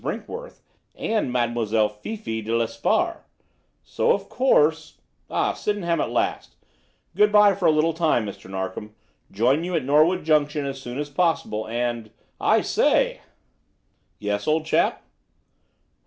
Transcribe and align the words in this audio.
Brinkworth 0.03 0.61
and 0.95 1.31
Mademoiselle 1.31 1.87
Fifi 1.87 2.41
de 2.41 2.51
Lesparre. 2.51 3.17
So, 3.83 4.13
of 4.13 4.29
course 4.29 4.97
Sydenham 5.29 6.01
at 6.01 6.09
last. 6.09 6.55
Good 7.15 7.31
bye 7.31 7.53
for 7.53 7.67
a 7.67 7.71
little 7.71 7.93
time, 7.93 8.25
Mr. 8.25 8.49
Narkom. 8.49 8.95
Join 9.31 9.63
you 9.63 9.75
at 9.75 9.85
Norwood 9.85 10.23
Junction 10.23 10.65
as 10.65 10.81
soon 10.81 10.97
as 10.97 11.11
possible, 11.11 11.67
and 11.67 12.09
I 12.39 12.61
say!" 12.61 13.21
"Yes, 14.17 14.47
old 14.47 14.65
chap?" 14.65 15.03